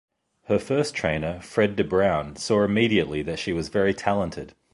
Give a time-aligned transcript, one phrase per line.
[0.45, 4.55] Her first trainer, Fred Debruyn, saw immediately that she was very talented.